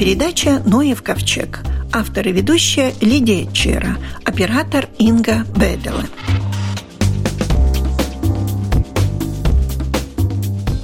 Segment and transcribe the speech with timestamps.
[0.00, 1.60] передача «Ноев ковчег».
[1.92, 6.06] Автор и ведущая Лидия Чера, оператор Инга Бедела.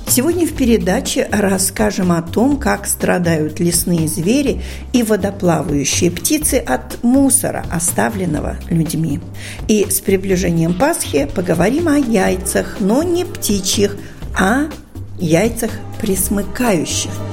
[0.07, 4.61] Сегодня в передаче расскажем о том, как страдают лесные звери
[4.93, 9.21] и водоплавающие птицы от мусора, оставленного людьми.
[9.67, 13.97] И с приближением Пасхи поговорим о яйцах, но не птичьих,
[14.39, 14.65] а
[15.19, 15.71] яйцах
[16.03, 17.13] присмыкающих–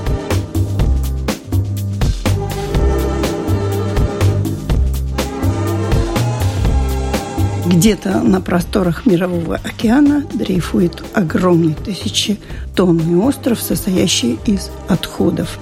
[7.83, 15.59] Где-то на просторах Мирового океана дрейфует огромный тысячетонный остров, состоящий из отходов.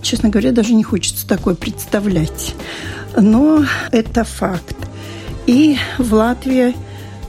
[0.00, 2.54] Честно говоря, даже не хочется такое представлять.
[3.16, 4.76] Но это факт.
[5.48, 6.76] И в Латвии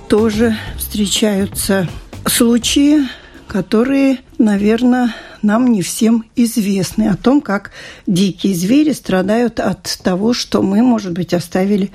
[0.08, 1.90] тоже встречаются
[2.28, 3.10] случаи,
[3.48, 7.72] которые, наверное, нам не всем известны о том, как
[8.06, 11.90] дикие звери страдают от того, что мы, может быть, оставили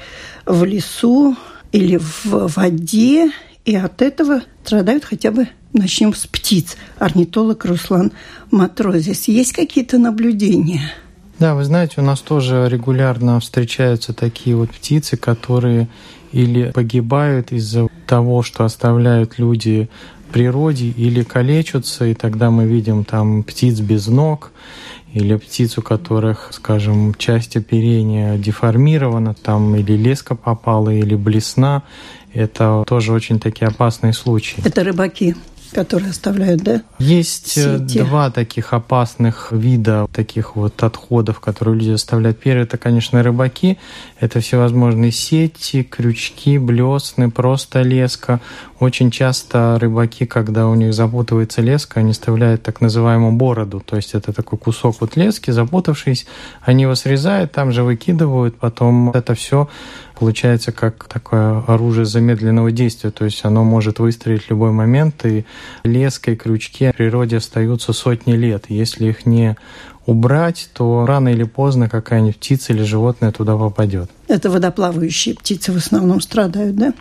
[0.47, 1.37] в лесу
[1.75, 3.33] или в воде,
[3.65, 6.77] и от этого страдают хотя бы Начнем с птиц.
[7.01, 8.13] Орнитолог Руслан
[8.53, 9.27] Матрозис.
[9.27, 10.93] Есть какие-то наблюдения?
[11.41, 15.89] Да, вы знаете, у нас тоже регулярно встречаются такие вот птицы, которые
[16.31, 19.89] или погибают из-за того, что оставляют люди
[20.29, 24.53] в природе, или калечатся, и тогда мы видим там птиц без ног,
[25.15, 31.85] или птиц, у которых, скажем, часть оперения деформирована, там или леска попала, или блесна.
[32.33, 34.61] Это тоже очень такие опасные случаи.
[34.65, 35.37] Это рыбаки
[35.75, 36.83] которые оставляют, да?
[36.99, 37.99] Есть э, Сети.
[37.99, 42.41] два таких опасных вида таких вот отходов, которые люди оставляют.
[42.41, 43.79] Первый это, конечно, рыбаки.
[44.21, 48.41] Это всевозможные сети, крючки, блесны, просто леска.
[48.79, 53.81] Очень часто рыбаки, когда у них запутывается леска, они оставляют так называемую бороду.
[53.85, 56.27] То есть это такой кусок вот лески, запутавшись,
[56.63, 59.69] они его срезают, там же выкидывают, потом это все
[60.19, 65.45] получается как такое оружие замедленного действия, то есть оно может выстрелить в любой момент, и
[65.83, 68.67] леска и крючки в природе остаются сотни лет.
[68.69, 69.57] Если их не
[70.07, 74.11] убрать, то рано или поздно какая-нибудь птица или животное туда попадет.
[74.29, 76.93] Это водоплавающие птицы в основном страдают, да?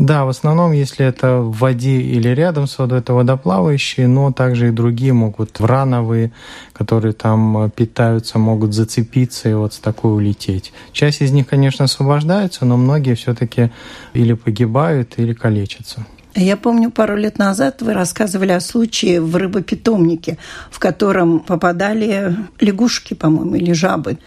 [0.00, 4.68] Да, в основном, если это в воде или рядом с водой, это водоплавающие, но также
[4.68, 6.32] и другие могут, врановые,
[6.72, 10.72] которые там э, питаются, могут зацепиться и вот с такой улететь.
[10.92, 13.72] Часть из них, конечно, освобождаются, но многие все-таки
[14.14, 16.06] или погибают, или калечатся.
[16.34, 20.38] Я помню, пару лет назад вы рассказывали о случае в рыбопитомнике,
[20.70, 24.18] в котором попадали лягушки, по-моему, или жабы.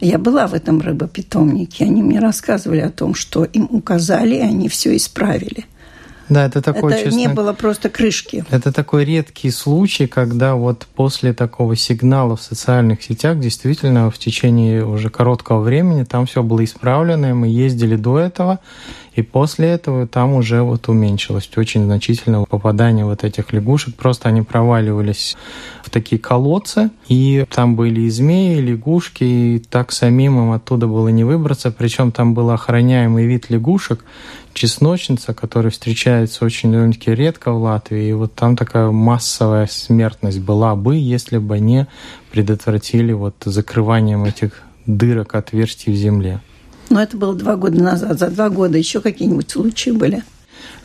[0.00, 1.84] Я была в этом рыбопитомнике.
[1.84, 5.66] Они мне рассказывали о том, что им указали, и они все исправили.
[6.28, 8.44] Да, это такой, это честно, не было просто крышки.
[8.50, 14.84] Это такой редкий случай, когда вот после такого сигнала в социальных сетях действительно в течение
[14.84, 18.60] уже короткого времени там все было исправлено, и мы ездили до этого,
[19.18, 23.96] и после этого там уже вот уменьшилось очень значительно попадание вот этих лягушек.
[23.96, 25.36] Просто они проваливались
[25.82, 30.86] в такие колодцы, и там были и змеи, и лягушки, и так самим им оттуда
[30.86, 31.72] было не выбраться.
[31.72, 34.04] Причем там был охраняемый вид лягушек,
[34.52, 38.10] чесночница, которая встречается очень довольно-таки редко в Латвии.
[38.10, 41.88] И вот там такая массовая смертность была бы, если бы не
[42.30, 46.40] предотвратили вот закрыванием этих дырок, отверстий в земле.
[46.90, 48.18] Но это было два года назад.
[48.18, 50.22] За два года еще какие-нибудь случаи были?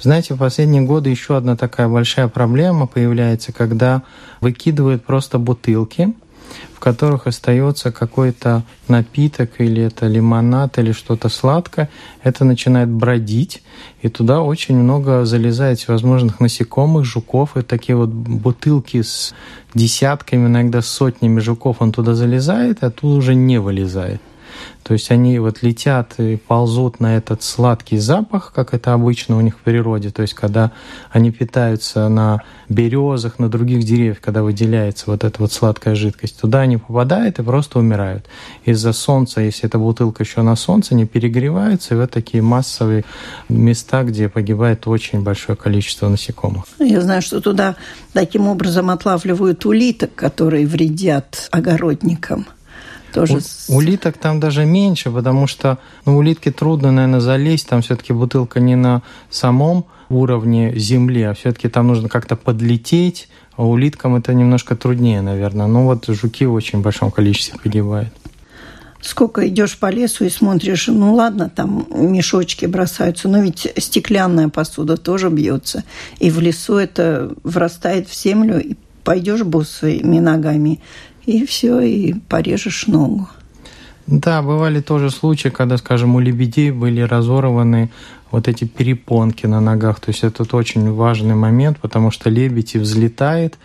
[0.01, 4.03] Знаете, в последние годы еще одна такая большая проблема появляется, когда
[4.41, 6.13] выкидывают просто бутылки,
[6.75, 11.89] в которых остается какой-то напиток или это лимонад или что-то сладкое,
[12.21, 13.63] это начинает бродить,
[14.01, 19.33] и туда очень много залезает всевозможных насекомых, жуков, и такие вот бутылки с
[19.73, 24.21] десятками, иногда сотнями жуков, он туда залезает, а оттуда уже не вылезает.
[24.83, 29.41] То есть они вот летят и ползут на этот сладкий запах, как это обычно у
[29.41, 30.09] них в природе.
[30.09, 30.71] То есть когда
[31.11, 36.61] они питаются на березах, на других деревьях, когда выделяется вот эта вот сладкая жидкость, туда
[36.61, 38.25] они попадают и просто умирают.
[38.65, 43.05] Из-за солнца, если эта бутылка еще на солнце, не перегреваются, и вот такие массовые
[43.49, 46.65] места, где погибает очень большое количество насекомых.
[46.79, 47.75] Я знаю, что туда
[48.11, 52.47] таким образом отлавливают улиток, которые вредят огородникам
[53.13, 53.39] тоже.
[53.67, 57.67] У, улиток там даже меньше, потому что ну, улитке трудно, наверное, залезть.
[57.67, 63.29] Там все-таки бутылка не на самом уровне земли, а все-таки там нужно как-то подлететь.
[63.55, 65.67] А улиткам это немножко труднее, наверное.
[65.67, 68.13] Но вот жуки в очень большом количестве погибают.
[69.03, 74.95] Сколько идешь по лесу и смотришь, ну ладно, там мешочки бросаются, но ведь стеклянная посуда
[74.95, 75.83] тоже бьется.
[76.19, 80.79] И в лесу это врастает в землю, и пойдешь босыми ногами,
[81.25, 83.27] и все, и порежешь ногу.
[84.07, 87.89] Да, бывали тоже случаи, когда, скажем, у лебедей были разорваны
[88.33, 89.99] вот эти перепонки на ногах.
[89.99, 93.59] То есть это очень важный момент, потому что лебедь и взлетает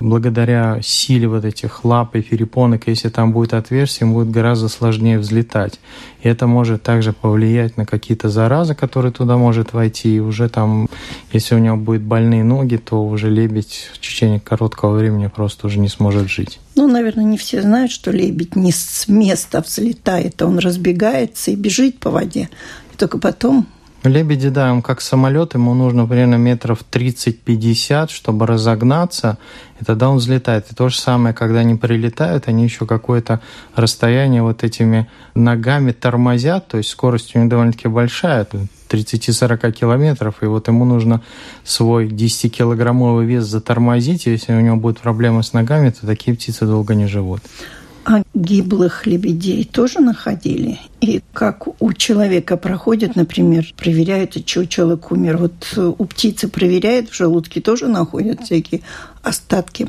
[0.00, 2.88] благодаря силе вот этих лап и перепонок.
[2.88, 5.78] Если там будет отверстие, им будет гораздо сложнее взлетать.
[6.22, 10.16] И это может также повлиять на какие-то заразы, которые туда может войти.
[10.16, 10.88] И уже там,
[11.30, 15.78] если у него будут больные ноги, то уже лебедь в течение короткого времени просто уже
[15.78, 16.60] не сможет жить.
[16.76, 21.98] Ну, наверное, не все знают, что лебедь не с места взлетает, он разбегается и бежит
[21.98, 22.48] по воде.
[22.94, 23.66] И только потом
[24.04, 29.38] Лебеди, да, он как самолет, ему нужно примерно метров 30-50, чтобы разогнаться,
[29.80, 30.66] и тогда он взлетает.
[30.70, 33.40] И то же самое, когда они прилетают, они еще какое-то
[33.74, 38.46] расстояние вот этими ногами тормозят, то есть скорость у них довольно-таки большая,
[38.90, 41.22] 30-40 километров, и вот ему нужно
[41.64, 46.66] свой 10-килограммовый вес затормозить, и если у него будут проблемы с ногами, то такие птицы
[46.66, 47.40] долго не живут.
[48.04, 50.78] А гиблых лебедей тоже находили?
[51.00, 55.38] И как у человека проходит, например, проверяют, что человек умер.
[55.38, 58.82] Вот у птицы проверяют, в желудке тоже находят всякие
[59.22, 59.88] остатки.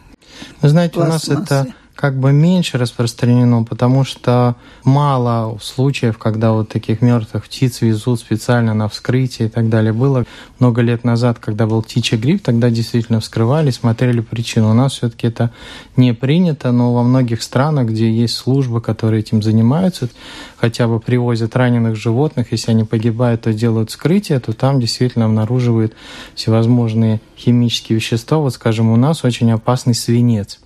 [0.61, 1.31] Вы знаете, пластмассы.
[1.31, 7.45] у нас это как бы меньше распространено, потому что мало случаев, когда вот таких мертвых
[7.45, 9.93] птиц везут специально на вскрытие и так далее.
[9.93, 10.25] Было
[10.59, 14.71] много лет назад, когда был птичий грипп, тогда действительно вскрывали, смотрели причину.
[14.71, 15.51] У нас все-таки это
[15.95, 20.09] не принято, но во многих странах, где есть службы, которые этим занимаются,
[20.57, 25.93] хотя бы привозят раненых животных, если они погибают, то делают вскрытие, то там действительно обнаруживают
[26.35, 28.37] всевозможные химические вещества.
[28.39, 30.59] Вот, скажем, у нас очень опасный свинец–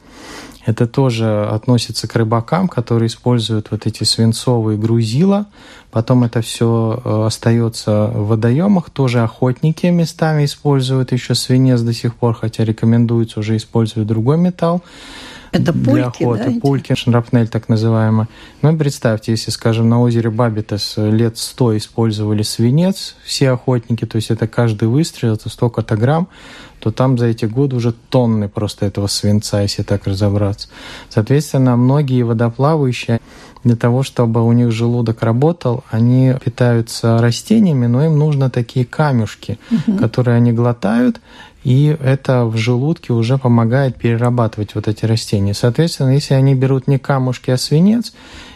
[0.70, 5.48] это тоже относится к рыбакам, которые используют вот эти свинцовые грузила.
[5.90, 8.92] Потом это все э, остается в водоемах.
[8.92, 14.84] Тоже охотники местами используют еще свинец до сих пор, хотя рекомендуется уже использовать другой металл.
[15.52, 16.52] Это пульки, для охоты.
[16.52, 18.28] Да, пульки, шрапнель так называемая.
[18.62, 24.32] Ну, представьте, если, скажем, на озере Бабитас лет сто использовали свинец, все охотники, то есть
[24.32, 26.28] это каждый выстрел, это столько-то грамм,
[26.80, 30.70] то там за эти годы уже тонны просто этого свинца, если так разобраться.
[31.10, 33.20] Соответственно, многие водоплавающие
[33.64, 39.60] для того, чтобы у них желудок работал, они питаются растениями, но им нужно такие камешки,
[39.70, 39.98] угу.
[39.98, 41.20] которые они глотают,
[41.64, 45.54] и это в желудке уже помогает перерабатывать вот эти растения.
[45.54, 48.14] Соответственно, если они берут не камушки, а свинец,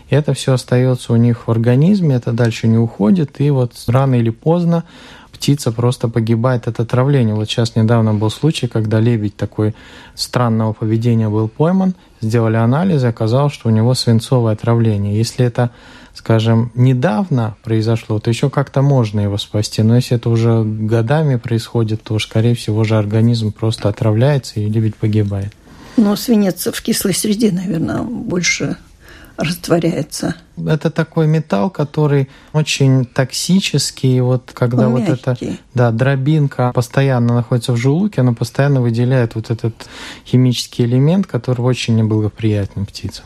[0.09, 4.29] это все остается у них в организме, это дальше не уходит, и вот рано или
[4.29, 4.83] поздно
[5.31, 7.33] птица просто погибает от отравления.
[7.33, 9.75] Вот сейчас недавно был случай, когда лебедь такой
[10.15, 15.17] странного поведения был пойман, сделали анализы, оказалось, что у него свинцовое отравление.
[15.17, 15.71] Если это
[16.13, 19.81] скажем, недавно произошло, то еще как-то можно его спасти.
[19.81, 24.95] Но если это уже годами происходит, то, скорее всего, же организм просто отравляется и лебедь
[24.95, 25.53] погибает.
[25.97, 28.77] Но свинец в кислой среде, наверное, больше
[29.37, 30.35] растворяется.
[30.57, 34.19] Это такой металл, который очень токсический.
[34.21, 35.45] Вот когда Он вот мягкий.
[35.45, 39.73] эта да, дробинка постоянно находится в желудке, она постоянно выделяет вот этот
[40.25, 43.25] химический элемент, который очень неблагоприятен птицам.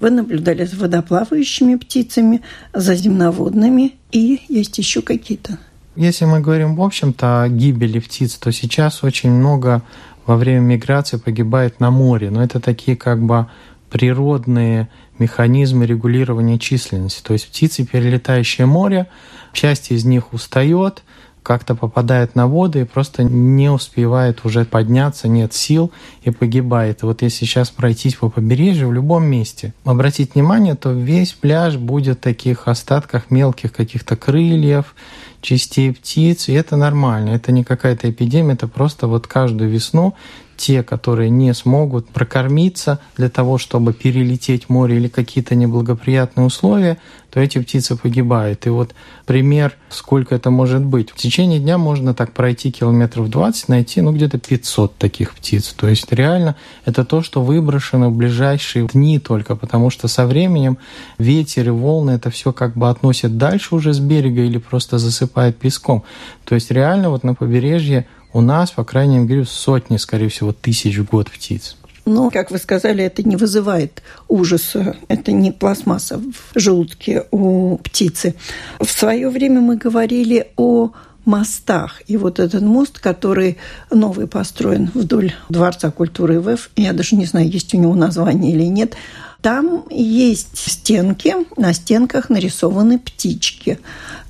[0.00, 2.42] Вы наблюдали за водоплавающими птицами,
[2.74, 5.58] за земноводными, и есть еще какие-то.
[5.96, 9.82] Если мы говорим в общем-то о гибели птиц, то сейчас очень много
[10.26, 12.30] во время миграции погибает на море.
[12.30, 13.46] Но это такие как бы
[13.88, 14.88] природные
[15.18, 17.22] механизмы регулирования численности.
[17.22, 19.06] То есть птицы, перелетающие море,
[19.52, 21.02] часть из них устает,
[21.46, 25.92] как-то попадает на воду и просто не успевает уже подняться, нет сил
[26.24, 27.04] и погибает.
[27.04, 31.76] И вот если сейчас пройтись по побережью в любом месте, обратить внимание, то весь пляж
[31.76, 34.96] будет в таких остатках мелких каких-то крыльев,
[35.40, 40.16] частей птиц, и это нормально, это не какая-то эпидемия, это просто вот каждую весну
[40.56, 46.98] те, которые не смогут прокормиться для того, чтобы перелететь море или какие-то неблагоприятные условия,
[47.30, 48.66] то эти птицы погибают.
[48.66, 48.94] И вот
[49.26, 51.10] пример, сколько это может быть.
[51.10, 55.74] В течение дня можно так пройти километров 20, найти ну где-то 500 таких птиц.
[55.76, 60.78] То есть реально это то, что выброшено в ближайшие дни только, потому что со временем
[61.18, 65.58] ветер и волны это все как бы относят дальше уже с берега или просто засыпает
[65.58, 66.04] песком.
[66.46, 70.96] То есть реально вот на побережье у нас, по крайней мере, сотни, скорее всего, тысяч
[70.98, 71.76] в год птиц.
[72.04, 74.96] Но, как вы сказали, это не вызывает ужаса.
[75.08, 78.36] Это не пластмасса в желудке у птицы.
[78.80, 80.92] В свое время мы говорили о
[81.24, 82.00] мостах.
[82.06, 83.58] И вот этот мост, который
[83.90, 88.62] новый построен вдоль Дворца культуры ВЭФ, я даже не знаю, есть у него название или
[88.62, 88.94] нет,
[89.42, 93.78] там есть стенки, на стенках нарисованы птички.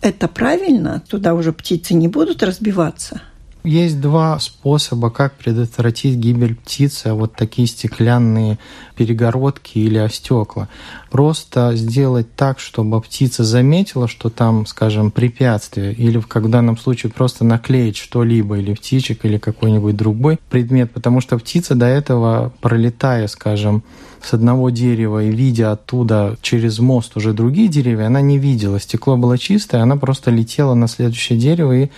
[0.00, 1.02] Это правильно?
[1.08, 3.20] Туда уже птицы не будут разбиваться?
[3.66, 8.60] Есть два способа, как предотвратить гибель птицы, вот такие стеклянные
[8.94, 10.68] перегородки или стекла.
[11.10, 17.10] Просто сделать так, чтобы птица заметила, что там, скажем, препятствие, или как в данном случае
[17.10, 23.26] просто наклеить что-либо, или птичек, или какой-нибудь другой предмет, потому что птица до этого, пролетая,
[23.26, 23.82] скажем,
[24.26, 28.80] с одного дерева и видя оттуда через мост уже другие деревья, она не видела.
[28.80, 31.90] Стекло было чистое, она просто летела на следующее дерево и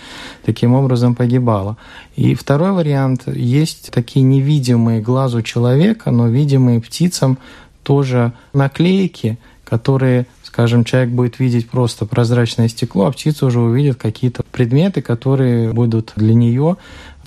[0.45, 1.77] таким образом погибала.
[2.15, 7.39] И второй вариант, есть такие невидимые глазу человека, но видимые птицам
[7.83, 14.43] тоже наклейки, которые скажем, человек будет видеть просто прозрачное стекло, а птица уже увидит какие-то
[14.51, 16.77] предметы, которые будут для нее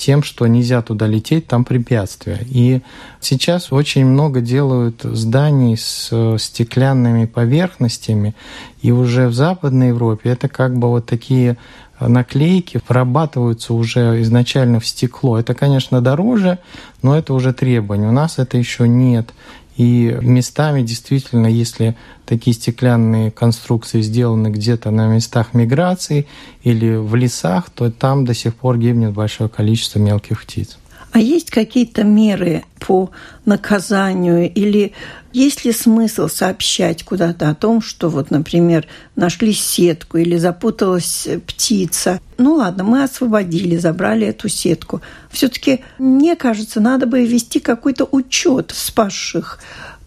[0.03, 2.41] тем, что нельзя туда лететь, там препятствия.
[2.51, 2.81] И
[3.21, 8.35] сейчас очень много делают зданий с э, стеклянными поверхностями,
[8.81, 11.57] и уже в Западной Европе это как бы вот такие
[12.01, 15.39] наклейки врабатываются уже изначально в стекло.
[15.39, 16.59] Это, конечно, дороже,
[17.03, 18.09] но это уже требование.
[18.09, 19.31] У нас это еще нет.
[19.77, 26.27] И местами действительно, если такие стеклянные конструкции сделаны где-то на местах миграции
[26.63, 30.79] или в лесах, то там до сих пор гибнет большое количество мелких птиц.
[31.13, 33.11] А есть какие-то меры по
[33.45, 34.93] наказанию или
[35.33, 42.21] есть ли смысл сообщать куда-то о том, что вот, например, нашли сетку или запуталась птица?
[42.39, 45.03] Ну ладно, мы освободили, забрали эту сетку.
[45.31, 49.59] Все-таки, мне кажется, надо бы вести какой-то учет спасших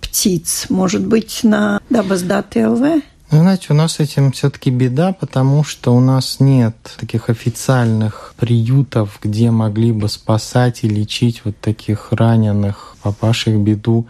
[0.02, 0.66] птиц.
[0.70, 3.04] Может быть, на Дабаздат ЛВ?
[3.36, 8.34] Ну, знаете, у нас с этим все-таки беда, потому что у нас нет таких официальных
[8.38, 14.08] приютов, где могли бы спасать и лечить вот таких раненых, попавших в беду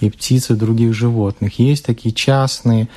[0.00, 1.60] и птиц, и других животных.
[1.60, 2.88] Есть такие частные,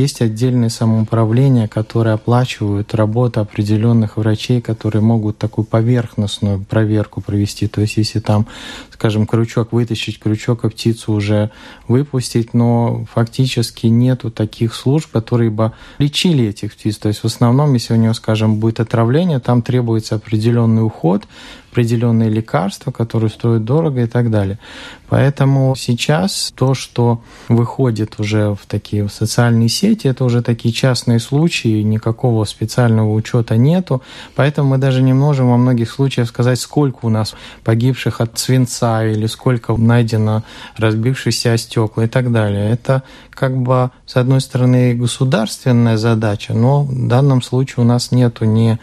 [0.00, 7.66] есть отдельные самоуправления, которые оплачивают работу определенных врачей, которые могут такую поверхностную проверку провести.
[7.66, 8.46] То есть если там,
[8.92, 11.50] скажем, крючок вытащить, крючок и птицу уже
[11.88, 16.98] выпустить, но фактически нету таких служб, которые бы лечили этих птиц.
[16.98, 21.26] То есть в основном, если у него, скажем, будет отравление, там требуется определенный уход,
[21.76, 24.58] определенные лекарства, которые стоят дорого и так далее.
[25.10, 31.82] Поэтому сейчас то, что выходит уже в такие социальные сети, это уже такие частные случаи,
[31.82, 34.02] никакого специального учета нету,
[34.34, 39.04] поэтому мы даже не можем во многих случаях сказать, сколько у нас погибших от свинца
[39.04, 40.42] или сколько найдено
[40.76, 42.70] разбившихся стекла и так далее.
[42.70, 48.44] Это как бы, с одной стороны, государственная задача, но в данном случае у нас нету
[48.44, 48.78] ни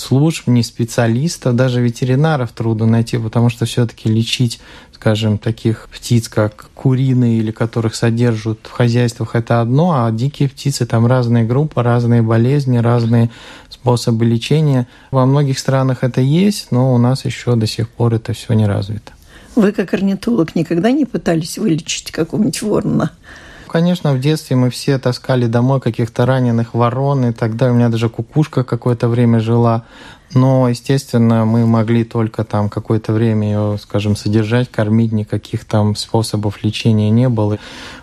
[0.00, 4.60] служб, ни специалистов, даже ветеринаров трудно найти, потому что все-таки лечить,
[4.94, 10.86] скажем, таких птиц, как куриные или которых содержат в хозяйствах, это одно, а дикие птицы,
[10.86, 13.30] там разные группы, разные болезни, разные
[13.68, 14.88] способы лечения.
[15.10, 18.66] Во многих странах это есть, но у нас еще до сих пор это все не
[18.66, 19.12] развито.
[19.54, 23.10] Вы, как орнитолог, никогда не пытались вылечить какого-нибудь ворона?
[23.70, 27.72] Конечно, в детстве мы все таскали домой каких-то раненых ворон и далее.
[27.72, 29.84] У меня даже кукушка какое-то время жила.
[30.34, 36.62] Но, естественно, мы могли только там какое-то время ее, скажем, содержать, кормить, никаких там способов
[36.64, 37.58] лечения не было.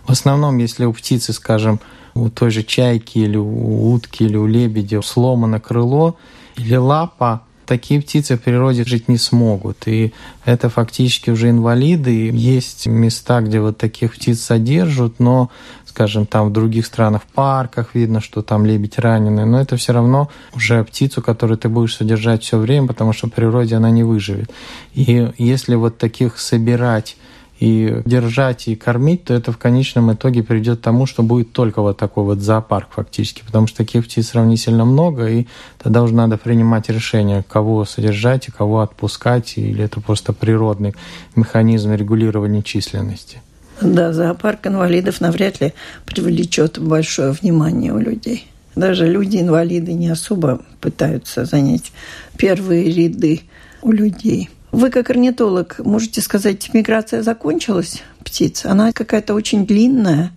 [0.05, 1.79] В основном, если у птицы, скажем,
[2.15, 6.17] у той же чайки или у утки или у лебедя сломано крыло
[6.55, 9.87] или лапа, такие птицы в природе жить не смогут.
[9.87, 10.13] И
[10.45, 12.31] это фактически уже инвалиды.
[12.33, 15.51] Есть места, где вот таких птиц содержат, но
[15.97, 19.93] скажем, там в других странах, в парках видно, что там лебедь раненый, но это все
[19.93, 24.03] равно уже птицу, которую ты будешь содержать все время, потому что в природе она не
[24.03, 24.51] выживет.
[24.93, 27.17] И если вот таких собирать
[27.59, 31.81] и держать и кормить, то это в конечном итоге приведет к тому, что будет только
[31.81, 35.47] вот такой вот зоопарк фактически, потому что таких птиц сравнительно много, и
[35.79, 40.93] тогда уже надо принимать решение, кого содержать и кого отпускать, или это просто природный
[41.35, 43.41] механизм регулирования численности.
[43.81, 45.73] Да, зоопарк инвалидов навряд ли
[46.05, 48.47] привлечет большое внимание у людей.
[48.75, 51.91] Даже люди-инвалиды не особо пытаются занять
[52.37, 53.41] первые ряды
[53.81, 58.63] у людей– вы, как орнитолог, можете сказать, миграция закончилась птиц?
[58.63, 60.31] Она какая-то очень длинная.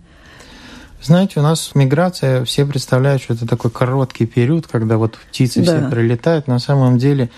[0.99, 5.77] Знаете, у нас миграция, все представляют, что это такой короткий период, когда вот птицы да.
[5.77, 6.47] все прилетают.
[6.47, 7.29] На самом деле,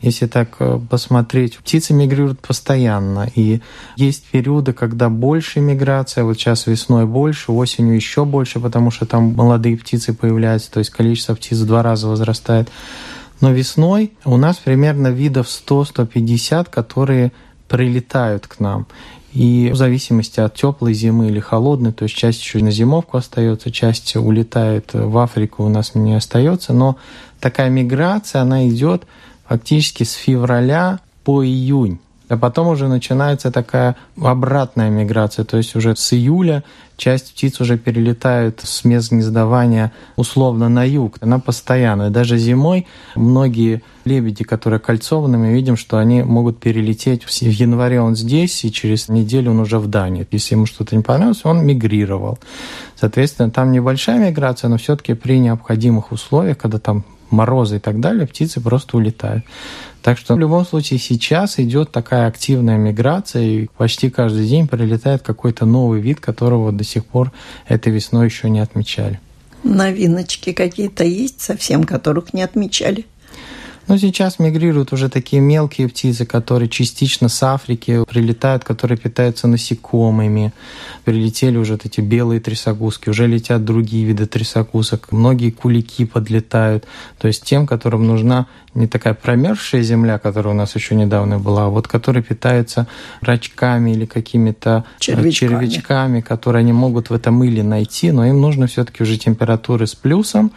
[0.00, 3.28] если так э, посмотреть, птицы мигрируют постоянно.
[3.34, 3.60] И
[3.96, 9.34] есть периоды, когда больше миграция, вот сейчас весной больше, осенью еще больше, потому что там
[9.34, 12.68] молодые птицы появляются, то есть количество птиц в два раза возрастает.
[13.42, 17.32] Но весной у нас примерно видов 100-150, которые
[17.68, 18.86] прилетают к нам.
[19.32, 23.72] И в зависимости от теплой зимы или холодной, то есть часть еще на зимовку остается,
[23.72, 26.96] часть улетает в Африку, у нас не остается, но
[27.40, 29.06] такая миграция, она идет
[29.48, 31.98] фактически с февраля по июнь.
[32.32, 36.64] А потом уже начинается такая обратная миграция, то есть уже с июля
[36.96, 41.16] часть птиц уже перелетают с мест гнездования условно на юг.
[41.20, 42.10] Она постоянная.
[42.10, 47.24] Даже зимой многие лебеди, которые кольцованы, мы видим, что они могут перелететь.
[47.24, 50.26] В январе он здесь, и через неделю он уже в Дании.
[50.30, 52.38] Если ему что-то не понравилось, он мигрировал.
[52.98, 58.26] Соответственно, там небольшая миграция, но все-таки при необходимых условиях, когда там морозы и так далее,
[58.26, 59.44] птицы просто улетают.
[60.02, 65.22] Так что в любом случае сейчас идет такая активная миграция, и почти каждый день прилетает
[65.22, 67.32] какой-то новый вид, которого до сих пор
[67.66, 69.20] этой весной еще не отмечали.
[69.62, 73.06] Новиночки какие-то есть совсем, которых не отмечали?
[73.92, 80.54] Но сейчас мигрируют уже такие мелкие птицы, которые частично с Африки прилетают, которые питаются насекомыми.
[81.04, 85.12] Прилетели уже вот эти белые трясогузки, уже летят другие виды трясогузок.
[85.12, 86.86] Многие кулики подлетают.
[87.18, 91.66] То есть тем, которым нужна не такая промерзшая земля, которая у нас еще недавно была,
[91.66, 92.86] а вот которые питаются
[93.20, 95.30] рачками или какими-то э, червячками.
[95.30, 99.94] червячками, которые они могут в этом мыле найти, но им нужно все-таки уже температуры с
[99.94, 100.52] плюсом,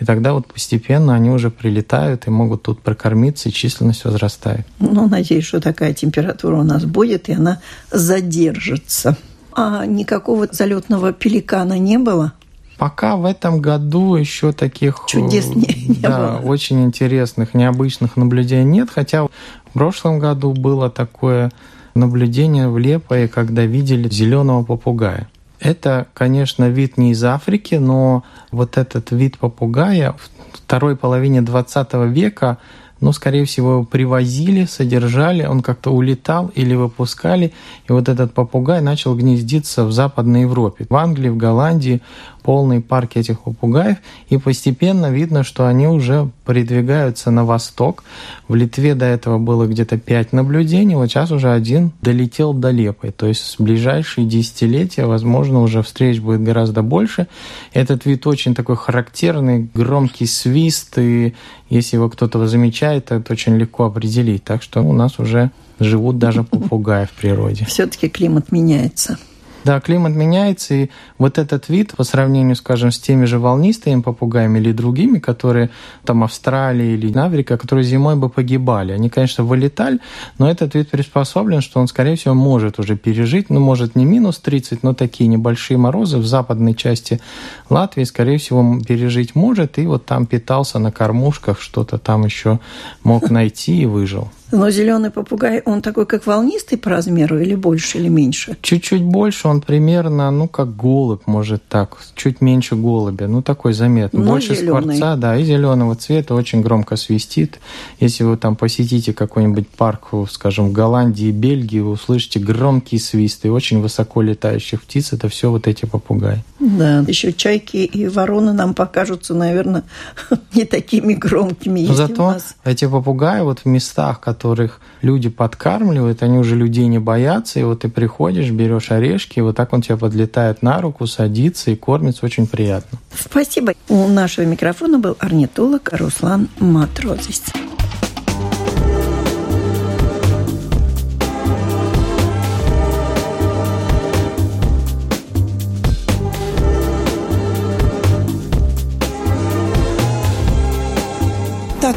[0.00, 4.66] и тогда вот постепенно они уже прилетают и могут тут прокормиться, и численность возрастает.
[4.78, 9.16] Ну, надеюсь, что такая температура у нас будет, и она задержится.
[9.52, 12.32] А никакого залетного пеликана не было?
[12.78, 16.50] Пока в этом году еще таких чудес не, не да, было.
[16.50, 18.88] очень интересных, необычных наблюдений нет.
[18.90, 19.30] Хотя в
[19.74, 21.50] прошлом году было такое
[21.94, 25.28] наблюдение в Лепое, когда видели зеленого попугая.
[25.60, 31.92] Это, конечно, вид не из Африки, но вот этот вид попугая в второй половине 20
[32.08, 32.58] века
[33.00, 37.52] ну, скорее всего, его привозили, содержали, он как-то улетал или выпускали,
[37.88, 40.86] и вот этот попугай начал гнездиться в Западной Европе.
[40.88, 42.02] В Англии, в Голландии
[42.42, 43.98] полные парки этих попугаев,
[44.28, 48.04] и постепенно видно, что они уже передвигаются на восток.
[48.48, 53.12] В Литве до этого было где-то пять наблюдений, вот сейчас уже один долетел до Лепой.
[53.12, 57.26] То есть в ближайшие десятилетия, возможно, уже встреч будет гораздо больше.
[57.72, 61.34] Этот вид очень такой характерный, громкий свист, и
[61.68, 64.44] если его кто-то замечает, это очень легко определить.
[64.44, 67.64] Так что у нас уже живут даже попугаи в природе.
[67.64, 69.18] Все-таки климат меняется.
[69.62, 74.58] Да, климат меняется, и вот этот вид по сравнению, скажем, с теми же волнистыми попугаями
[74.58, 75.68] или другими, которые
[76.04, 78.92] там Австралии или Африка, которые зимой бы погибали.
[78.92, 79.98] Они, конечно, вылетали,
[80.38, 84.38] но этот вид приспособлен, что он, скорее всего, может уже пережить, ну, может, не минус
[84.38, 87.20] 30, но такие небольшие морозы в западной части
[87.68, 92.60] Латвии, скорее всего, пережить может, и вот там питался на кормушках, что-то там еще
[93.02, 94.30] мог найти и выжил.
[94.52, 98.56] Но зеленый попугай, он такой, как волнистый по размеру, или больше, или меньше?
[98.62, 104.20] Чуть-чуть больше, он примерно, ну, как голубь, может так, чуть меньше голубя, ну, такой заметный.
[104.20, 104.96] Но больше зеленый.
[104.96, 107.60] скворца, да, и зеленого цвета, очень громко свистит.
[108.00, 113.48] Если вы там посетите какой-нибудь парк, скажем, в Голландии, Бельгии, вы услышите громкий свист и
[113.48, 116.42] очень высоко летающих птиц, это все вот эти попугаи.
[116.58, 119.84] Да, еще чайки и вороны нам покажутся, наверное,
[120.54, 121.86] не такими громкими.
[121.86, 127.60] Но зато эти попугаи вот в местах, которых люди подкармливают, они уже людей не боятся,
[127.60, 131.70] и вот ты приходишь, берешь орешки, и вот так он тебе подлетает на руку, садится
[131.70, 132.98] и кормится очень приятно.
[133.14, 133.74] Спасибо.
[133.90, 137.42] У нашего микрофона был орнитолог Руслан Матрозис.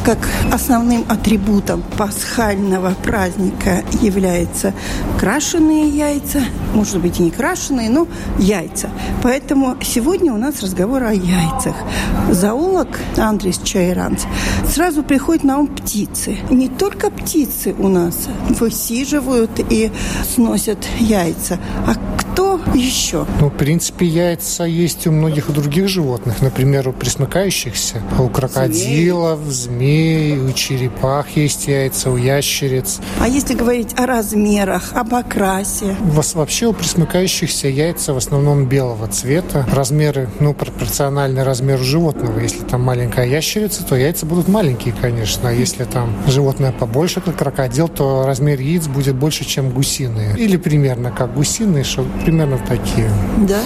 [0.04, 0.18] Как
[0.52, 4.74] основным атрибутом пасхального праздника являются
[5.18, 6.42] крашеные яйца,
[6.74, 8.90] может быть и не крашеные, но яйца.
[9.22, 11.76] Поэтому сегодня у нас разговор о яйцах.
[12.32, 12.88] Зоолог
[13.18, 14.24] Андрес Чайранц
[14.68, 16.38] сразу приходит на ум птицы.
[16.50, 18.28] Не только птицы у нас
[18.60, 19.90] высиживают и
[20.28, 23.26] сносят яйца, а кто еще?
[23.40, 26.42] Ну, в принципе, яйца есть у многих других животных.
[26.42, 33.00] Например, у присмыкающихся, у крокодилов, змей, змей, у черепах есть яйца, у ящериц.
[33.20, 35.96] А если говорить о размерах, об окрасе?
[36.02, 39.66] Вообще у присмыкающихся яйца в основном белого цвета.
[39.72, 42.40] Размеры, ну, пропорциональны размеру животного.
[42.40, 45.50] Если там маленькая ящерица, то яйца будут маленькие, конечно.
[45.50, 50.36] А если там животное побольше, как крокодил, то размер яиц будет больше, чем гусиные.
[50.38, 53.10] Или примерно как гусиные, что примерно такие.
[53.48, 53.62] Да?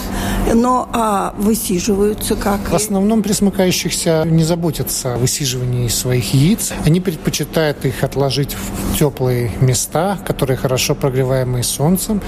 [0.54, 2.60] Но а высиживаются как?
[2.70, 6.74] В основном присмыкающихся не заботятся о высиживании своих своих яиц.
[6.86, 12.22] Они предпочитают их отложить в теплые места, которые хорошо прогреваемые солнцем,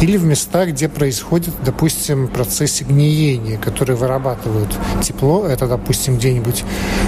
[0.00, 5.46] или в места, где происходит, допустим, процесс гниения, которые вырабатывают тепло.
[5.46, 6.64] Это, допустим, где-нибудь,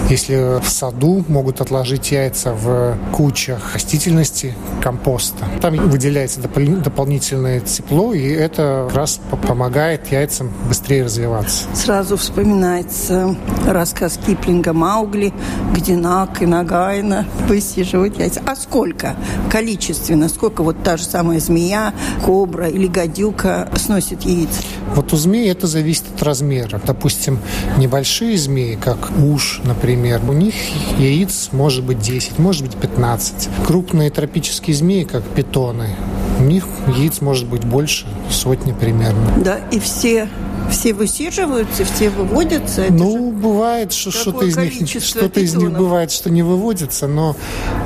[0.08, 5.44] если в саду могут отложить яйца в кучах растительности, компоста.
[5.60, 11.64] Там выделяется дополнительное тепло, и это как раз помогает яйцам быстрее развиваться.
[11.74, 15.32] Сразу вспоминается рассказ Киплинга «Маугли»,
[15.74, 18.42] где Нак и Нагайна высиживают яйца.
[18.46, 19.16] А сколько
[19.50, 21.92] количественно, сколько вот та же самая змея,
[22.24, 24.50] кобра или гадюка сносит яиц?
[24.94, 26.80] Вот у змеи это зависит от размера.
[26.84, 27.38] Допустим,
[27.76, 30.54] небольшие змеи, как уж, например, у них
[30.98, 33.48] яиц может быть 10, может быть 15.
[33.66, 35.96] Крупные тропические змеи, как питоны,
[36.38, 36.64] у них
[36.96, 39.32] яиц может быть больше, сотни примерно.
[39.38, 40.28] Да, и все
[40.70, 42.82] все высиживаются, все выводятся?
[42.82, 47.36] Это ну, бывает, что что-то из них, что-то из них бывает, что не выводится, но,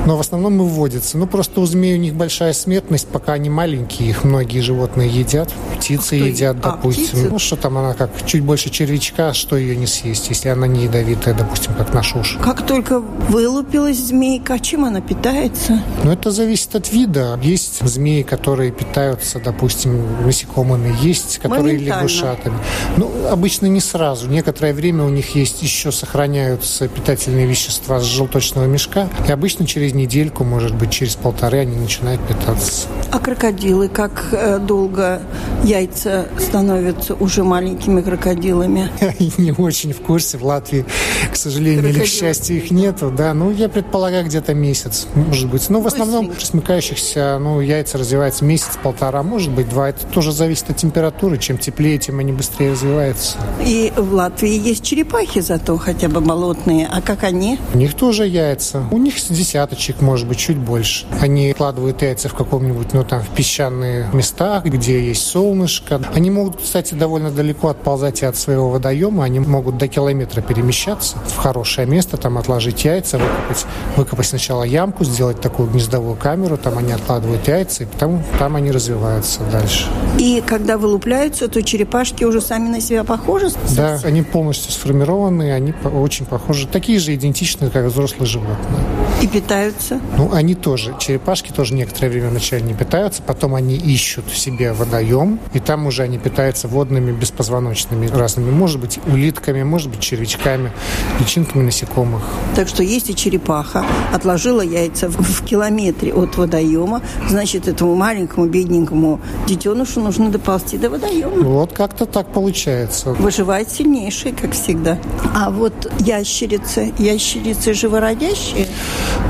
[0.05, 1.17] но в основном выводится.
[1.17, 5.51] Ну, просто у змей у них большая смертность, пока они маленькие, их многие животные едят,
[5.77, 7.07] птицы а едят, а, допустим.
[7.07, 7.29] Птицы?
[7.29, 10.83] Ну, что там она как чуть больше червячка, что ее не съесть, если она не
[10.83, 12.37] ядовитая, допустим, как наш уж.
[12.41, 15.81] Как только вылупилась змейка, чем она питается?
[16.03, 17.39] Ну, это зависит от вида.
[17.41, 22.57] Есть змеи, которые питаются, допустим, насекомыми, есть, которые лягушатами.
[22.97, 24.27] Ну, обычно не сразу.
[24.27, 29.09] Некоторое время у них есть еще сохраняются питательные вещества с желточного мешка.
[29.27, 32.87] И обычно через недельку, может быть, через полторы они начинают питаться.
[33.11, 35.21] А крокодилы, как э, долго
[35.63, 38.89] яйца становятся уже маленькими крокодилами?
[39.01, 40.37] Я не очень в курсе.
[40.37, 40.85] В Латвии,
[41.31, 43.11] к сожалению или к счастью, их нету.
[43.15, 45.69] Да, ну, я предполагаю, где-то месяц, может быть.
[45.69, 49.89] Ну, в основном смыкающихся, ну, яйца развиваются месяц-полтора, может быть, два.
[49.89, 51.37] Это тоже зависит от температуры.
[51.37, 53.37] Чем теплее, тем они быстрее быстрее развивается.
[53.65, 56.87] И в Латвии есть черепахи зато хотя бы болотные.
[56.91, 57.59] А как они?
[57.73, 58.83] У них тоже яйца.
[58.91, 61.05] У них десяточек, может быть, чуть больше.
[61.21, 66.01] Они кладывают яйца в каком-нибудь, ну, там, в песчаные места, где есть солнышко.
[66.13, 69.23] Они могут, кстати, довольно далеко отползать и от своего водоема.
[69.23, 75.03] Они могут до километра перемещаться в хорошее место, там, отложить яйца, выкопать, выкопать сначала ямку,
[75.03, 79.87] сделать такую гнездовую камеру, там они откладывают яйца, и потом там они развиваются дальше.
[80.19, 83.49] И когда вылупляются, то черепашки уже сами на себя похожи?
[83.75, 88.83] Да, они полностью сформированы, они очень похожи, такие же идентичные, как взрослые животные.
[89.21, 89.99] И питаются?
[90.17, 90.95] Ну, они тоже.
[90.99, 95.87] Черепашки тоже некоторое время вначале не питаются, потом они ищут в себе водоем, и там
[95.87, 98.51] уже они питаются водными беспозвоночными разными.
[98.51, 100.71] Может быть, улитками, может быть, червячками,
[101.19, 102.21] личинками насекомых.
[102.55, 109.21] Так что если черепаха отложила яйца в, в километре от водоема, значит, этому маленькому, бедненькому
[109.47, 111.43] детенышу нужно доползти до водоема.
[111.43, 113.13] Вот как-то так получается.
[113.13, 114.97] Выживает сильнейший, как всегда.
[115.35, 118.67] А вот ящерицы, ящерицы живородящие?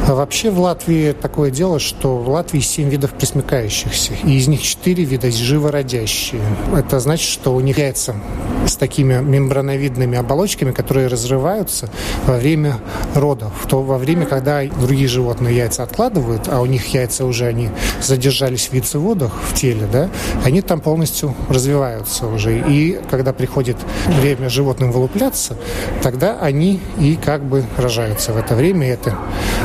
[0.08, 4.62] А вообще в Латвии такое дело, что в Латвии 7 видов пресмыкающихся, и из них
[4.62, 6.42] 4 вида живородящие.
[6.76, 8.16] Это значит, что у них яйца
[8.68, 11.90] с такими мембрановидными оболочками, которые разрываются
[12.26, 12.80] во время
[13.16, 13.54] родов.
[13.70, 17.70] То во время, когда другие животные яйца откладывают, а у них яйца уже они
[18.02, 20.10] задержались в яйцеводах в теле, да,
[20.44, 22.60] они там полностью развиваются уже.
[22.60, 23.78] И когда приходит
[24.08, 25.58] время животным вылупляться,
[26.02, 29.16] тогда они и как бы рожаются в это время, и эта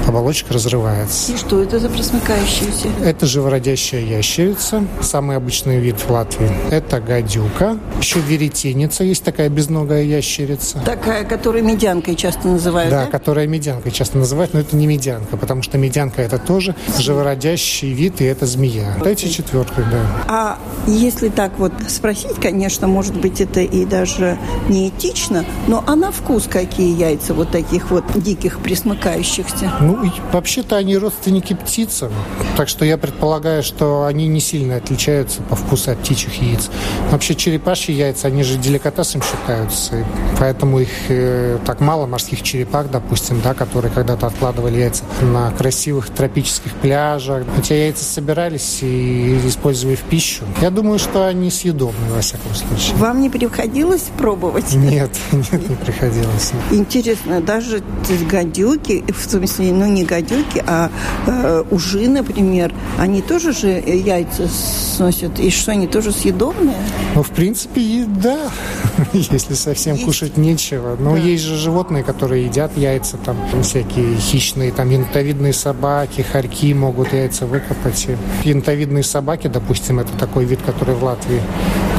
[0.07, 1.33] оболочка разрывается.
[1.33, 2.89] И что это за просмыкающаяся?
[3.05, 6.51] Это живородящая ящерица, самый обычный вид в Латвии.
[6.71, 10.81] Это гадюка, еще веретеница, есть такая безногая ящерица.
[10.85, 13.05] Такая, которую медянкой часто называют, да?
[13.05, 17.93] Да, которая медянкой часто называют, но это не медянка, потому что медянка это тоже живородящий
[17.93, 18.97] вид, и это змея.
[19.05, 20.07] Эти четверка, да.
[20.29, 25.97] А если так вот спросить, конечно, может быть, это и даже не этично, но а
[25.97, 29.73] на вкус какие яйца вот таких вот диких присмыкающихся?
[29.81, 29.99] Ну,
[30.33, 32.13] вообще-то они родственники птицам,
[32.57, 36.71] так что я предполагаю, что они не сильно отличаются по вкусу от птичьих яиц.
[37.11, 40.05] Вообще черепашьи яйца, они же деликатесом считаются,
[40.39, 46.11] поэтому их э, так мало, морских черепах, допустим, да, которые когда-то откладывали яйца на красивых
[46.11, 47.45] тропических пляжах.
[47.57, 50.45] Хотя яйца собирались и использовали в пищу.
[50.61, 52.97] Я думаю, что они съедобны, во всяком случае.
[53.09, 54.75] Вам не приходилось пробовать?
[54.75, 56.53] Нет, нет, не приходилось.
[56.71, 57.83] Интересно, даже
[58.31, 60.91] гадюки, в смысле, ну не гадюки, а
[61.27, 66.77] э, ужи, например, они тоже же яйца сносят, и что, они тоже съедобные?
[67.15, 68.51] Ну, в принципе, да,
[69.15, 70.05] если совсем есть.
[70.05, 70.95] кушать нечего.
[71.01, 71.19] Но да.
[71.19, 77.47] есть же животные, которые едят яйца, там всякие хищные, там янтовидные собаки, хорьки могут яйца
[77.47, 78.07] выкопать.
[78.45, 81.41] Янтовидные собаки, допустим, это такой вид, который в Латвии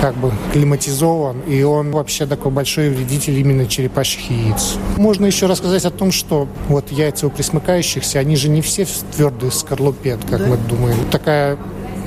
[0.01, 4.77] как бы климатизован, и он вообще такой большой вредитель именно черепашьих яиц.
[4.97, 9.03] Можно еще рассказать о том, что вот яйца у присмыкающихся, они же не все в
[9.15, 10.47] твердой скорлупе, как да?
[10.47, 10.97] мы думаем.
[11.11, 11.57] Такая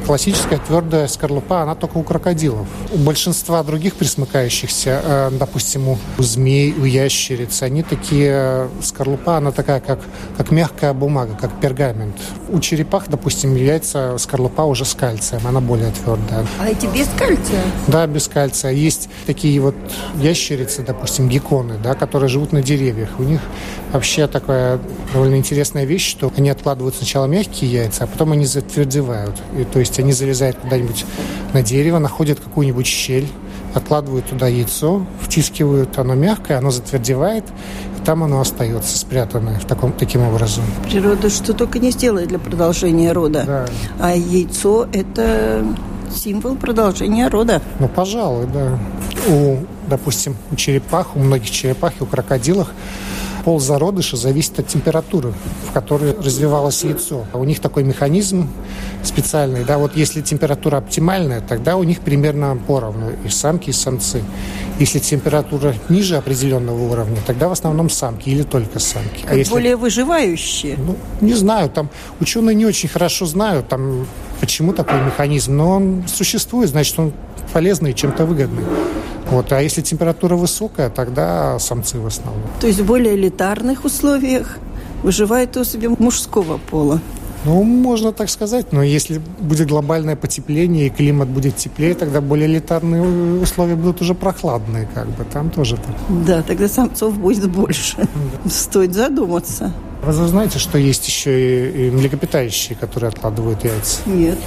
[0.03, 2.67] классическая твердая скорлупа, она только у крокодилов.
[2.93, 9.53] У большинства других присмыкающихся, э, допустим, у змей, у ящериц, они такие, э, скорлупа, она
[9.53, 10.01] такая, как,
[10.37, 12.17] как мягкая бумага, как пергамент.
[12.49, 16.47] У черепах, допустим, яйца, скорлупа уже с кальцием, она более твердая.
[16.59, 17.63] А эти без кальция?
[17.87, 18.73] Да, без кальция.
[18.73, 19.75] Есть такие вот
[20.17, 23.09] ящерицы, допустим, гекконы, да, которые живут на деревьях.
[23.19, 23.41] У них
[23.93, 24.81] вообще такая
[25.13, 29.37] довольно интересная вещь, что они откладывают сначала мягкие яйца, а потом они затвердевают.
[29.59, 31.05] И, то есть есть они залезают куда-нибудь
[31.53, 33.29] на дерево, находят какую-нибудь щель,
[33.75, 37.45] откладывают туда яйцо, втискивают, оно мягкое, оно затвердевает,
[37.99, 40.65] и там оно остается спрятанное в таком, таким образом.
[40.85, 43.45] Природа что только не сделает для продолжения рода.
[43.47, 43.67] Да.
[44.01, 45.63] А яйцо– это
[46.15, 47.61] символ продолжения рода.
[47.79, 48.79] Ну, пожалуй, да.
[49.29, 52.73] У, допустим, у черепах, у многих черепах и у крокодилах
[53.45, 55.33] пол зародыша зависит от температуры,
[55.69, 57.25] в которой развивалось яйцо.
[57.33, 58.49] У них такой механизм
[59.03, 59.65] специальный.
[59.65, 64.23] Да, вот если температура оптимальная, тогда у них примерно поровну и самки, и самцы.
[64.79, 69.25] Если температура ниже определенного уровня, тогда в основном самки или только самки.
[69.29, 69.53] А если...
[69.53, 70.77] Более выживающие?
[70.77, 74.07] Ну, не знаю, там ученые не очень хорошо знают, там
[74.41, 77.13] почему такой механизм, но он существует, значит, он
[77.53, 78.65] полезный и чем-то выгодный.
[79.33, 79.51] Вот.
[79.53, 82.45] А если температура высокая, тогда самцы в основном.
[82.61, 84.59] То есть в более элитарных условиях
[85.03, 87.01] выживают особи мужского пола?
[87.45, 92.47] Ну, можно так сказать, но если будет глобальное потепление и климат будет теплее, тогда более
[92.47, 93.03] элитарные
[93.43, 95.97] условия будут уже прохладные, как бы, там тоже так.
[96.25, 97.97] Да, тогда самцов будет больше.
[97.99, 98.51] Да.
[98.51, 99.73] Стоит задуматься.
[100.05, 104.01] Вы знаете, что есть еще и млекопитающие, которые откладывают яйца?
[104.07, 104.39] Нет.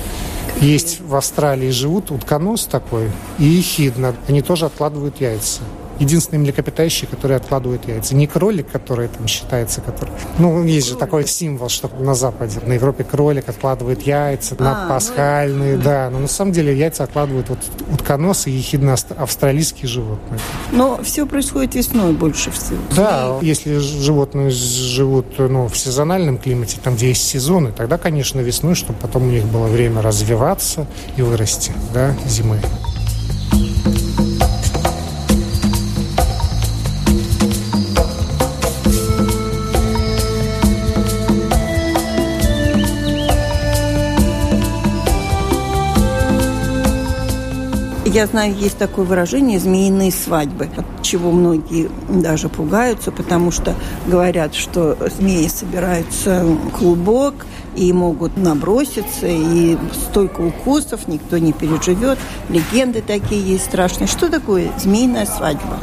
[0.61, 4.15] Есть в Австралии живут утконос такой и ехидна.
[4.27, 5.61] Они тоже откладывают яйца
[5.99, 8.15] единственный млекопитающий, который откладывает яйца.
[8.15, 10.11] Не кролик, который там считается, который...
[10.39, 14.83] Ну, есть же такой символ, что на Западе, на Европе кролик откладывает яйца, а, на
[14.83, 15.83] ну пасхальные, ну...
[15.83, 16.09] да.
[16.11, 17.59] Но на самом деле яйца откладывают вот
[17.91, 20.39] утконосы и ехидно австралийские животные.
[20.71, 22.79] Но все происходит весной больше всего.
[22.95, 28.75] Да, если животные живут ну, в сезональном климате, там, где есть сезоны, тогда, конечно, весной,
[28.75, 30.85] чтобы потом у них было время развиваться
[31.17, 32.59] и вырасти, да, зимой.
[48.15, 53.75] Я знаю, есть такое выражение «змеиные свадьбы», от чего многие даже пугаются, потому что
[54.07, 62.17] говорят, что змеи собираются в клубок и могут наброситься, и столько укусов никто не переживет.
[62.47, 64.07] Легенды такие есть страшные.
[64.07, 65.81] Что такое змеиная свадьба?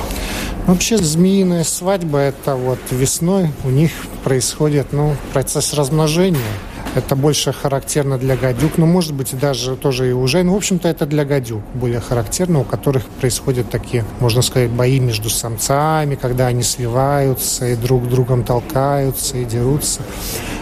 [0.67, 3.91] Вообще змеиная свадьба– это вот весной у них
[4.25, 6.41] происходит ну, процесс размножения–
[6.95, 10.43] это больше характерно для гадюк, но может быть даже тоже и уже.
[10.43, 15.01] Ну, в общем-то, это для гадюк более характерно, у которых происходят такие, можно сказать, бои
[15.01, 20.01] между самцами, когда они сливаются и друг другом толкаются и дерутся.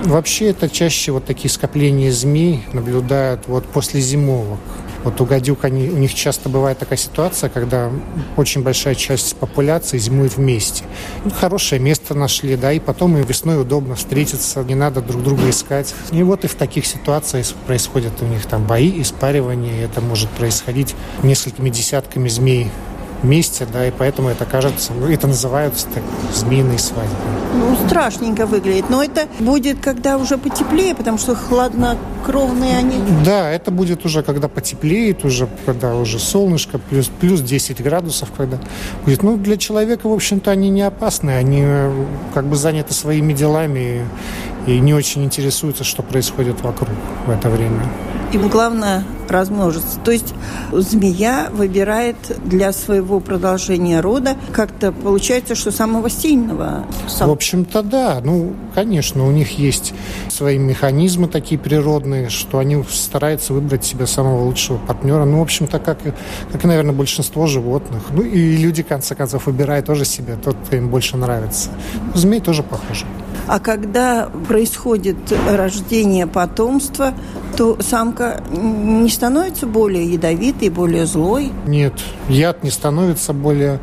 [0.05, 4.61] Вообще это чаще вот такие скопления змей наблюдают вот после зимовок.
[5.05, 7.91] Вот у гадюк они, у них часто бывает такая ситуация, когда
[8.37, 10.85] очень большая часть популяции зимует вместе.
[11.25, 15.49] Ну, хорошее место нашли, да, и потом им весной удобно встретиться, не надо друг друга
[15.49, 15.95] искать.
[16.13, 20.95] И вот и в таких ситуациях происходят у них там бои, испаривания, это может происходить
[21.23, 22.71] несколькими десятками змей
[23.23, 26.03] вместе, да, и поэтому это кажется, ну, это называются так,
[26.35, 27.15] змеиные свадьбы.
[27.55, 32.97] Ну, страшненько выглядит, но это будет, когда уже потеплее, потому что хладнокровные они.
[33.25, 38.59] Да, это будет уже, когда потеплеет, уже, когда уже солнышко, плюс, плюс 10 градусов, когда
[39.05, 39.23] будет.
[39.23, 42.05] Ну, для человека, в общем-то, они не опасны, они э,
[42.35, 44.07] как бы заняты своими делами
[44.67, 46.91] и не очень интересуются, что происходит вокруг
[47.27, 47.83] в это время.
[48.33, 49.99] Им главное размножиться.
[50.05, 50.35] То есть
[50.73, 56.87] змея выбирает для своего продолжения рода как-то получается, что самого сильного.
[57.09, 57.29] Сам...
[57.29, 58.21] В общем-то, да.
[58.23, 59.95] Ну, конечно, у них есть
[60.29, 65.25] свои механизмы такие природные, что они стараются выбрать себе самого лучшего партнера.
[65.25, 65.99] Ну, в общем-то, как,
[66.53, 68.03] как, наверное, большинство животных.
[68.13, 71.71] Ну, и люди, в конце концов, выбирают тоже себе тот, кто им больше нравится.
[72.15, 73.07] Змей тоже похожи.
[73.51, 75.17] А когда происходит
[75.49, 77.15] рождение потомства,
[77.57, 81.51] то самка не становится более ядовитой, более злой?
[81.67, 81.95] Нет,
[82.29, 83.81] яд не становится более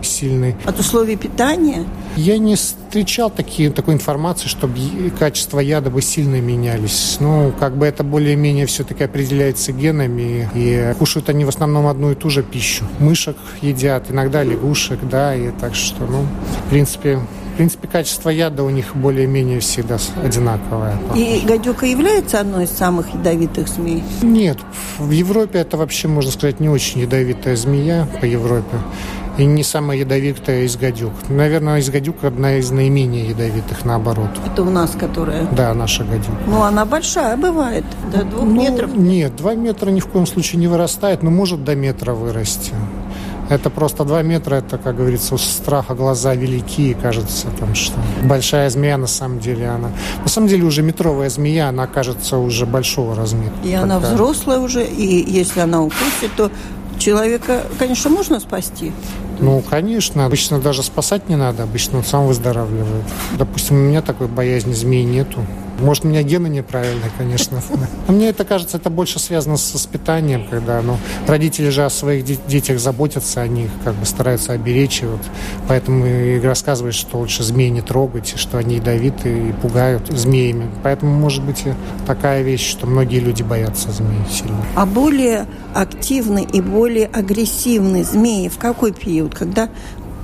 [0.00, 0.54] сильный.
[0.64, 1.86] От условий питания?
[2.14, 4.76] Я не встречал такие, такой информации, чтобы
[5.18, 7.16] качество яда бы сильно менялись.
[7.18, 10.48] Ну, как бы это более-менее все-таки определяется генами.
[10.54, 12.84] И кушают они в основном одну и ту же пищу.
[13.00, 16.24] Мышек едят, иногда лягушек, да, и так что, ну,
[16.66, 17.18] в принципе,
[17.60, 20.96] принципе, качество яда у них более-менее всегда одинаковое.
[21.14, 24.02] И гадюка является одной из самых ядовитых змей?
[24.22, 24.56] Нет.
[24.98, 28.78] В Европе это вообще, можно сказать, не очень ядовитая змея по Европе
[29.36, 31.12] и не самая ядовитая из гадюк.
[31.28, 34.30] Наверное, из гадюк одна из наименее ядовитых, наоборот.
[34.46, 35.46] Это у нас, которая?
[35.52, 36.38] Да, наша гадюка.
[36.46, 38.94] Ну, она большая бывает, до двух ну, метров?
[38.94, 42.72] Нет, два метра ни в коем случае не вырастает, но может до метра вырасти.
[43.50, 48.70] Это просто два метра, это, как говорится, у страха глаза велики, кажется, там, что большая
[48.70, 49.90] змея на самом деле она...
[50.22, 53.52] На самом деле уже метровая змея, она кажется уже большого размера.
[53.64, 53.82] И такая.
[53.82, 56.50] она взрослая уже, и если она укусит, то
[56.98, 58.92] человека, конечно, можно спасти.
[59.40, 60.26] Ну, конечно.
[60.26, 61.62] Обычно даже спасать не надо.
[61.62, 63.04] Обычно он сам выздоравливает.
[63.38, 65.40] Допустим, у меня такой боязни змей нету.
[65.80, 67.62] Может, у меня гены неправильные, конечно.
[68.06, 72.24] Но мне это кажется, это больше связано с воспитанием, когда ну, родители же о своих
[72.24, 75.02] детях заботятся, они их как бы стараются оберечь.
[75.02, 75.20] И вот
[75.68, 80.68] поэтому и рассказывают, что лучше змей не трогать, что они ядовиты и пугают змеями.
[80.82, 81.64] Поэтому, может быть,
[82.06, 84.62] такая вещь, что многие люди боятся змей сильно.
[84.76, 89.29] А более активный и более агрессивный змеи в какой период?
[89.32, 89.68] Когда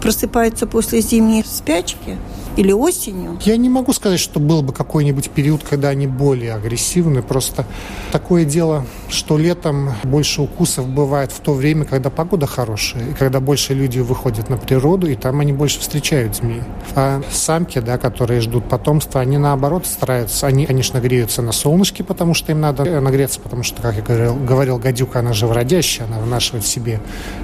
[0.02, 2.18] просыпается после зимней спячки?
[2.56, 3.38] Или осенью?
[3.42, 7.22] Я не могу сказать, что был бы какой-нибудь период, когда они более агрессивны.
[7.22, 7.66] Просто
[8.12, 13.40] такое дело, что летом больше укусов бывает в то время, когда погода хорошая, и когда
[13.40, 16.62] больше люди выходят на природу, и там они больше встречают змей.
[16.94, 22.34] А самки, да, которые ждут потомства, они наоборот стараются, они, конечно, греются на солнышке, потому
[22.34, 26.18] что им надо нагреться, потому что, как я говорил, говорил гадюка, она же вродящая, она
[26.18, 27.00] вынашивает в себе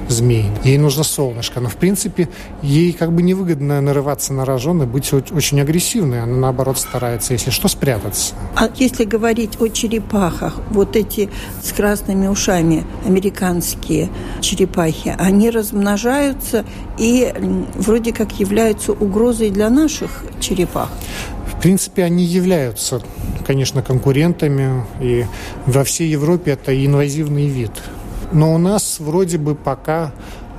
[0.09, 0.47] змей.
[0.65, 2.29] Ей нужно солнышко, но в принципе
[2.63, 7.33] ей как бы невыгодно нарываться на рожон и быть быть очень агрессивной, она наоборот старается,
[7.33, 8.35] если что, спрятаться.
[8.57, 11.29] А если говорить о черепахах, вот эти
[11.63, 14.11] с красными ушами американские
[14.41, 16.65] черепахи, они размножаются
[16.99, 17.33] и
[17.75, 20.91] вроде как являются угрозой для наших черепах?
[21.47, 23.01] В принципе, они являются,
[23.47, 25.27] конечно, конкурентами, и
[25.67, 27.71] во всей Европе это инвазивный вид.
[28.33, 30.13] Но у нас вроде бы пока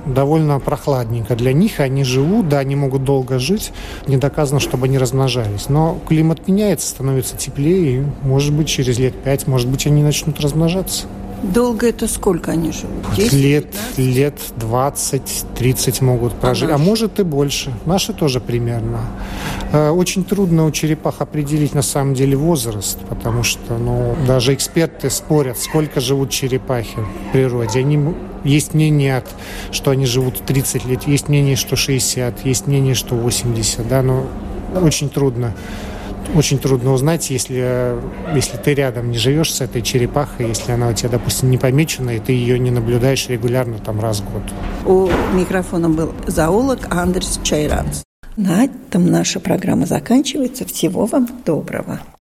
[0.06, 1.80] довольно прохладненько для них.
[1.80, 3.72] Они живут, да, они могут долго жить.
[4.06, 5.68] Не доказано, чтобы они размножались.
[5.68, 10.40] Но климат меняется, становится теплее, и, может быть, через лет пять, может быть, они начнут
[10.40, 11.06] размножаться.
[11.52, 13.04] Долго это сколько они живут?
[13.16, 13.98] 10, лет, 15?
[13.98, 17.72] лет 20, 30 могут прожить, а, а может и больше.
[17.84, 19.00] Наши тоже примерно.
[19.72, 25.10] Э, очень трудно у черепах определить на самом деле возраст, потому что ну, даже эксперты
[25.10, 27.80] спорят, сколько живут черепахи в природе.
[27.80, 29.22] Они, есть мнение,
[29.70, 34.26] что они живут 30 лет, есть мнение, что 60, есть мнение, что 80, да, но
[34.80, 35.52] очень трудно
[36.34, 37.96] очень трудно узнать, если,
[38.34, 42.16] если ты рядом не живешь с этой черепахой, если она у тебя, допустим, не помечена,
[42.16, 44.42] и ты ее не наблюдаешь регулярно там раз в год.
[44.84, 48.02] У микрофона был зоолог Андрес Чайранц.
[48.36, 50.64] На этом наша программа заканчивается.
[50.66, 52.00] Всего вам доброго.